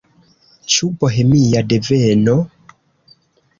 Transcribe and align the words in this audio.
Ĉu 0.75 0.89
bohemia 1.03 1.63
deveno? 1.75 2.37